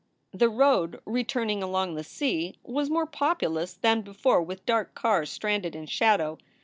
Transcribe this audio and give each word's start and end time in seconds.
The 0.33 0.49
road, 0.49 0.99
returning 1.05 1.61
along 1.61 1.93
the 1.93 2.03
sea, 2.03 2.57
was 2.63 2.89
more 2.89 3.05
populous 3.05 3.73
than 3.75 4.01
before 4.01 4.41
with 4.41 4.65
dark 4.65 4.95
cars 4.95 5.29
stranded 5.29 5.75
in 5.75 5.85
shadow. 5.85 6.39